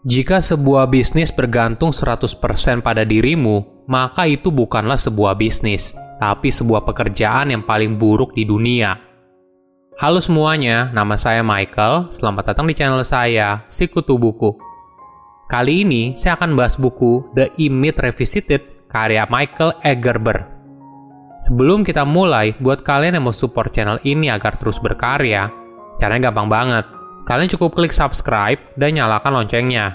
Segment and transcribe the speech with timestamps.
[0.00, 2.40] Jika sebuah bisnis bergantung 100%
[2.80, 8.96] pada dirimu, maka itu bukanlah sebuah bisnis, tapi sebuah pekerjaan yang paling buruk di dunia.
[10.00, 12.08] Halo semuanya, nama saya Michael.
[12.08, 14.56] Selamat datang di channel saya, Sikutu Buku.
[15.52, 20.48] Kali ini saya akan bahas buku The Image Revisited karya Michael Egerber.
[21.44, 25.52] Sebelum kita mulai, buat kalian yang mau support channel ini agar terus berkarya,
[26.00, 26.99] caranya gampang banget
[27.30, 29.94] Kalian cukup klik subscribe dan nyalakan loncengnya.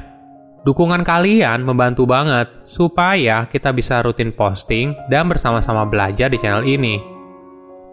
[0.64, 6.96] Dukungan kalian membantu banget supaya kita bisa rutin posting dan bersama-sama belajar di channel ini.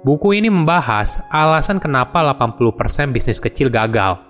[0.06, 4.22] Buku ini membahas alasan kenapa 80% bisnis kecil gagal.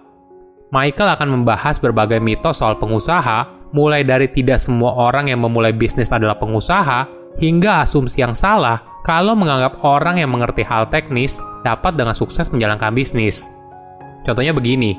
[0.73, 6.09] Michael akan membahas berbagai mitos soal pengusaha, mulai dari tidak semua orang yang memulai bisnis
[6.09, 7.05] adalah pengusaha,
[7.37, 11.37] hingga asumsi yang salah kalau menganggap orang yang mengerti hal teknis
[11.69, 13.62] dapat dengan sukses menjalankan bisnis.
[14.23, 14.95] Contohnya begini,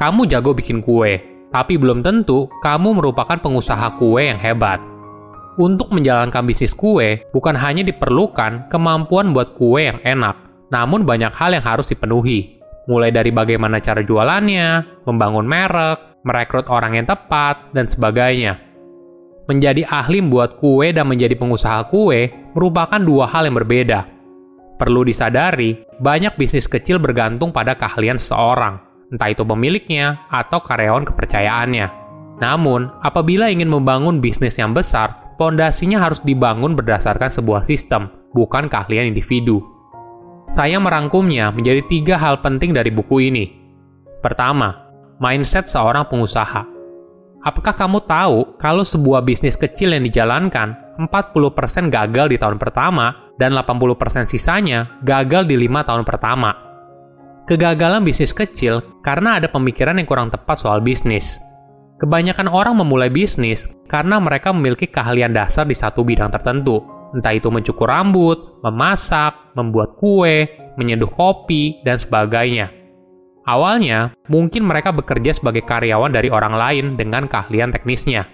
[0.00, 1.20] kamu jago bikin kue,
[1.52, 4.80] tapi belum tentu kamu merupakan pengusaha kue yang hebat.
[5.60, 10.32] Untuk menjalankan bisnis kue, bukan hanya diperlukan kemampuan buat kue yang enak,
[10.72, 12.56] namun banyak hal yang harus dipenuhi.
[12.88, 18.56] Mulai dari bagaimana cara jualannya, membangun merek, merekrut orang yang tepat, dan sebagainya.
[19.44, 24.08] Menjadi ahli membuat kue dan menjadi pengusaha kue merupakan dua hal yang berbeda.
[24.82, 28.82] Perlu disadari, banyak bisnis kecil bergantung pada keahlian seseorang,
[29.14, 31.86] entah itu pemiliknya atau karyawan kepercayaannya.
[32.42, 39.14] Namun, apabila ingin membangun bisnis yang besar, pondasinya harus dibangun berdasarkan sebuah sistem, bukan keahlian
[39.14, 39.62] individu.
[40.50, 43.54] Saya merangkumnya menjadi tiga hal penting dari buku ini.
[44.18, 44.82] Pertama,
[45.22, 46.71] mindset seorang pengusaha.
[47.42, 53.58] Apakah kamu tahu kalau sebuah bisnis kecil yang dijalankan 40% gagal di tahun pertama dan
[53.58, 56.54] 80% sisanya gagal di lima tahun pertama.
[57.42, 61.42] Kegagalan bisnis kecil karena ada pemikiran yang kurang tepat soal bisnis.
[61.98, 66.78] Kebanyakan orang memulai bisnis karena mereka memiliki keahlian dasar di satu bidang tertentu,
[67.10, 70.46] entah itu mencukur rambut, memasak, membuat kue,
[70.78, 72.81] menyeduh kopi, dan sebagainya.
[73.42, 78.26] Awalnya, mungkin mereka bekerja sebagai karyawan dari orang lain dengan keahlian teknisnya.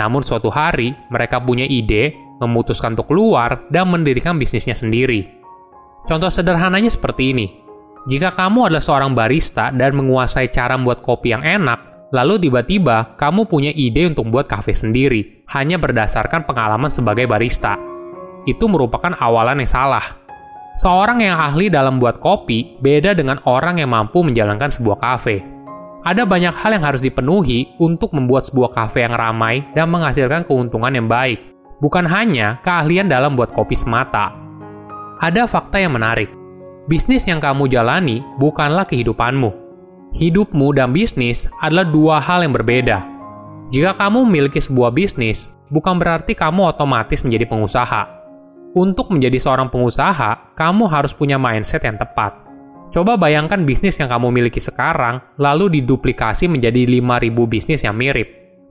[0.00, 5.28] Namun suatu hari, mereka punya ide memutuskan untuk keluar dan mendirikan bisnisnya sendiri.
[6.04, 7.46] Contoh sederhananya seperti ini.
[8.04, 13.48] Jika kamu adalah seorang barista dan menguasai cara membuat kopi yang enak, lalu tiba-tiba kamu
[13.48, 17.80] punya ide untuk membuat kafe sendiri, hanya berdasarkan pengalaman sebagai barista.
[18.44, 20.23] Itu merupakan awalan yang salah.
[20.74, 25.46] Seorang yang ahli dalam buat kopi beda dengan orang yang mampu menjalankan sebuah kafe.
[26.02, 30.90] Ada banyak hal yang harus dipenuhi untuk membuat sebuah kafe yang ramai dan menghasilkan keuntungan
[30.90, 34.34] yang baik bukan hanya keahlian dalam buat kopi semata.
[35.22, 36.32] Ada fakta yang menarik.
[36.90, 39.52] Bisnis yang kamu jalani bukanlah kehidupanmu.
[40.10, 42.98] Hidupmu dan bisnis adalah dua hal yang berbeda.
[43.70, 48.23] Jika kamu memiliki sebuah bisnis, bukan berarti kamu otomatis menjadi pengusaha.
[48.74, 52.34] Untuk menjadi seorang pengusaha, kamu harus punya mindset yang tepat.
[52.90, 58.26] Coba bayangkan bisnis yang kamu miliki sekarang, lalu diduplikasi menjadi 5.000 bisnis yang mirip.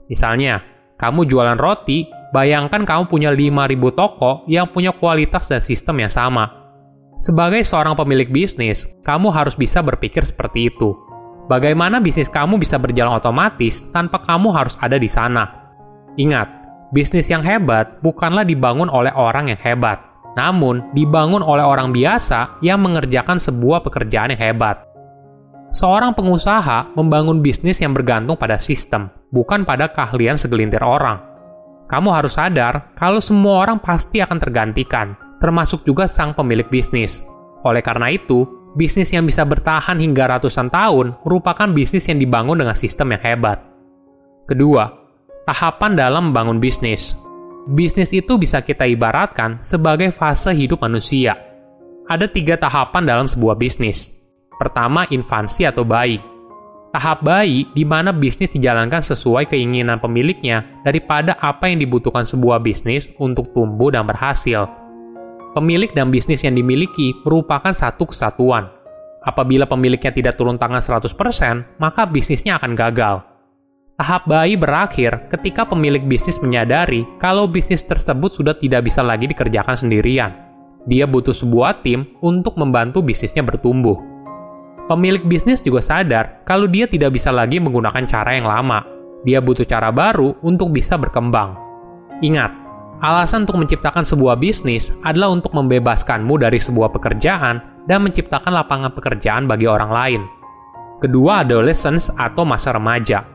[0.08, 0.60] Misalnya,
[1.00, 6.50] kamu jualan roti, Bayangkan kamu punya 5.000 toko yang punya kualitas dan sistem yang sama.
[7.14, 10.98] Sebagai seorang pemilik bisnis, kamu harus bisa berpikir seperti itu.
[11.46, 15.46] Bagaimana bisnis kamu bisa berjalan otomatis tanpa kamu harus ada di sana?
[16.18, 16.63] Ingat,
[16.94, 19.98] bisnis yang hebat bukanlah dibangun oleh orang yang hebat,
[20.38, 24.86] namun dibangun oleh orang biasa yang mengerjakan sebuah pekerjaan yang hebat.
[25.74, 31.34] Seorang pengusaha membangun bisnis yang bergantung pada sistem, bukan pada keahlian segelintir orang
[31.84, 37.28] kamu harus sadar kalau semua orang pasti akan tergantikan, termasuk juga sang pemilik bisnis.
[37.64, 42.76] Oleh karena itu, bisnis yang bisa bertahan hingga ratusan tahun merupakan bisnis yang dibangun dengan
[42.76, 43.60] sistem yang hebat.
[44.48, 45.03] Kedua,
[45.44, 47.16] tahapan dalam membangun bisnis.
[47.64, 51.36] Bisnis itu bisa kita ibaratkan sebagai fase hidup manusia.
[52.08, 54.24] Ada tiga tahapan dalam sebuah bisnis.
[54.60, 56.20] Pertama, infansi atau bayi
[56.94, 63.10] tahap bayi di mana bisnis dijalankan sesuai keinginan pemiliknya daripada apa yang dibutuhkan sebuah bisnis
[63.18, 64.70] untuk tumbuh dan berhasil.
[65.58, 68.70] Pemilik dan bisnis yang dimiliki merupakan satu kesatuan.
[69.26, 73.33] Apabila pemiliknya tidak turun tangan 100%, maka bisnisnya akan gagal.
[73.94, 79.78] Tahap bayi berakhir ketika pemilik bisnis menyadari kalau bisnis tersebut sudah tidak bisa lagi dikerjakan
[79.78, 80.34] sendirian.
[80.90, 83.94] Dia butuh sebuah tim untuk membantu bisnisnya bertumbuh.
[84.90, 88.82] Pemilik bisnis juga sadar kalau dia tidak bisa lagi menggunakan cara yang lama.
[89.22, 91.54] Dia butuh cara baru untuk bisa berkembang.
[92.18, 92.50] Ingat,
[92.98, 99.46] alasan untuk menciptakan sebuah bisnis adalah untuk membebaskanmu dari sebuah pekerjaan dan menciptakan lapangan pekerjaan
[99.46, 100.22] bagi orang lain.
[100.98, 103.33] Kedua, adolescence atau masa remaja.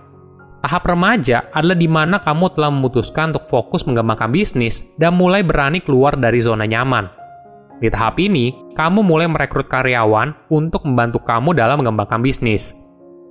[0.60, 5.80] Tahap remaja adalah di mana kamu telah memutuskan untuk fokus mengembangkan bisnis dan mulai berani
[5.80, 7.08] keluar dari zona nyaman.
[7.80, 12.76] Di tahap ini, kamu mulai merekrut karyawan untuk membantu kamu dalam mengembangkan bisnis.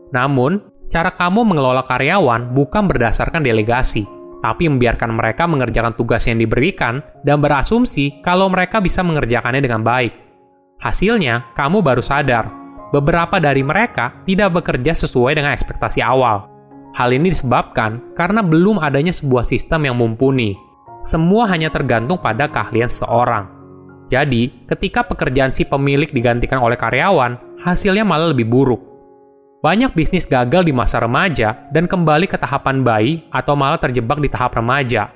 [0.08, 4.08] Namun, cara kamu mengelola karyawan bukan berdasarkan delegasi,
[4.40, 10.16] tapi membiarkan mereka mengerjakan tugas yang diberikan dan berasumsi kalau mereka bisa mengerjakannya dengan baik.
[10.80, 12.48] Hasilnya, kamu baru sadar,
[12.88, 16.57] beberapa dari mereka tidak bekerja sesuai dengan ekspektasi awal
[16.98, 20.58] Hal ini disebabkan karena belum adanya sebuah sistem yang mumpuni.
[21.06, 23.46] Semua hanya tergantung pada keahlian seseorang.
[24.10, 28.82] Jadi, ketika pekerjaan si pemilik digantikan oleh karyawan, hasilnya malah lebih buruk.
[29.62, 34.26] Banyak bisnis gagal di masa remaja dan kembali ke tahapan bayi atau malah terjebak di
[34.26, 35.14] tahap remaja.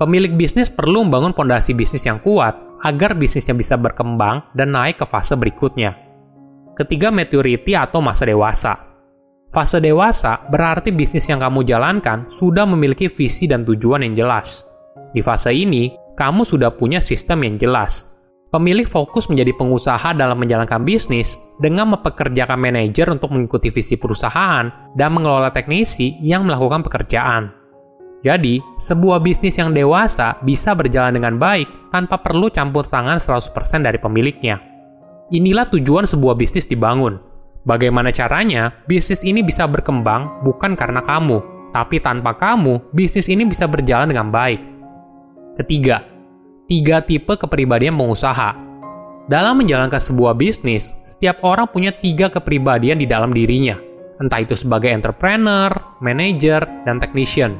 [0.00, 5.04] Pemilik bisnis perlu membangun fondasi bisnis yang kuat agar bisnisnya bisa berkembang dan naik ke
[5.04, 5.92] fase berikutnya.
[6.80, 8.89] Ketiga, maturity atau masa dewasa.
[9.50, 14.62] Fase dewasa berarti bisnis yang kamu jalankan sudah memiliki visi dan tujuan yang jelas.
[15.10, 18.22] Di fase ini, kamu sudah punya sistem yang jelas.
[18.54, 25.10] Pemilik fokus menjadi pengusaha dalam menjalankan bisnis dengan mempekerjakan manajer untuk mengikuti visi perusahaan dan
[25.10, 27.50] mengelola teknisi yang melakukan pekerjaan.
[28.22, 33.98] Jadi, sebuah bisnis yang dewasa bisa berjalan dengan baik tanpa perlu campur tangan 100% dari
[33.98, 34.62] pemiliknya.
[35.34, 37.29] Inilah tujuan sebuah bisnis dibangun,
[37.60, 41.44] Bagaimana caranya bisnis ini bisa berkembang bukan karena kamu,
[41.76, 44.64] tapi tanpa kamu, bisnis ini bisa berjalan dengan baik.
[45.60, 46.00] Ketiga,
[46.64, 48.56] tiga tipe kepribadian pengusaha.
[49.28, 53.76] Dalam menjalankan sebuah bisnis, setiap orang punya tiga kepribadian di dalam dirinya,
[54.24, 55.68] entah itu sebagai entrepreneur,
[56.00, 57.52] manager, dan technician.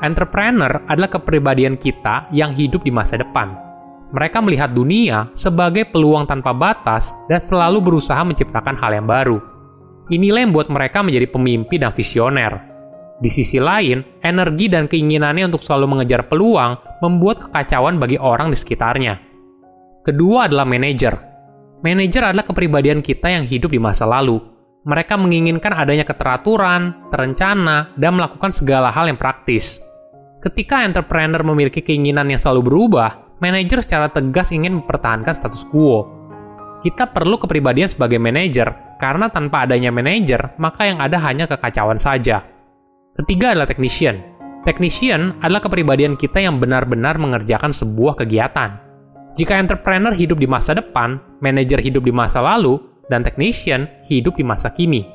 [0.00, 3.65] Entrepreneur adalah kepribadian kita yang hidup di masa depan
[4.14, 9.38] mereka melihat dunia sebagai peluang tanpa batas dan selalu berusaha menciptakan hal yang baru.
[10.06, 12.62] Inilah yang membuat mereka menjadi pemimpi dan visioner.
[13.18, 18.58] Di sisi lain, energi dan keinginannya untuk selalu mengejar peluang membuat kekacauan bagi orang di
[18.60, 19.18] sekitarnya.
[20.06, 21.16] Kedua adalah manajer.
[21.82, 24.38] Manajer adalah kepribadian kita yang hidup di masa lalu.
[24.86, 29.82] Mereka menginginkan adanya keteraturan, terencana, dan melakukan segala hal yang praktis.
[30.38, 36.08] Ketika entrepreneur memiliki keinginan yang selalu berubah, manajer secara tegas ingin mempertahankan status quo.
[36.80, 42.44] Kita perlu kepribadian sebagai manajer, karena tanpa adanya manajer, maka yang ada hanya kekacauan saja.
[43.16, 44.20] Ketiga adalah technician.
[44.66, 48.76] Technician adalah kepribadian kita yang benar-benar mengerjakan sebuah kegiatan.
[49.36, 54.44] Jika entrepreneur hidup di masa depan, manajer hidup di masa lalu, dan technician hidup di
[54.44, 55.06] masa kini.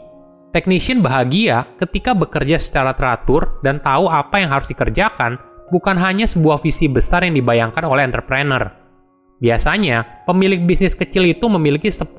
[0.52, 5.40] Technician bahagia ketika bekerja secara teratur dan tahu apa yang harus dikerjakan
[5.72, 8.68] bukan hanya sebuah visi besar yang dibayangkan oleh entrepreneur.
[9.42, 12.14] Biasanya, pemilik bisnis kecil itu memiliki 10%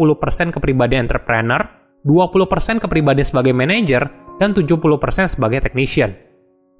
[0.50, 1.62] kepribadian entrepreneur,
[2.02, 4.10] 20% kepribadian sebagai manajer,
[4.42, 6.10] dan 70% sebagai technician.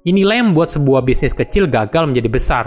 [0.03, 2.65] Inilah yang membuat sebuah bisnis kecil gagal menjadi besar.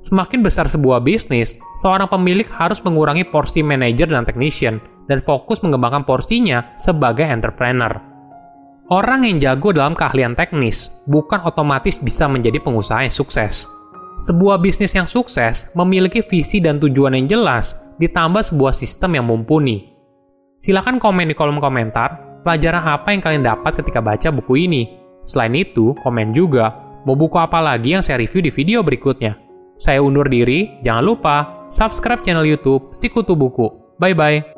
[0.00, 6.08] Semakin besar sebuah bisnis, seorang pemilik harus mengurangi porsi manajer dan technician, dan fokus mengembangkan
[6.08, 7.92] porsinya sebagai entrepreneur.
[8.88, 13.68] Orang yang jago dalam keahlian teknis bukan otomatis bisa menjadi pengusaha yang sukses.
[14.16, 19.92] Sebuah bisnis yang sukses memiliki visi dan tujuan yang jelas, ditambah sebuah sistem yang mumpuni.
[20.56, 24.82] Silahkan komen di kolom komentar pelajaran apa yang kalian dapat ketika baca buku ini.
[25.20, 26.72] Selain itu, komen juga
[27.04, 29.36] mau buku apa lagi yang saya review di video berikutnya.
[29.76, 31.36] Saya undur diri, jangan lupa
[31.68, 33.68] subscribe channel YouTube Sikutu Buku.
[34.00, 34.57] Bye bye.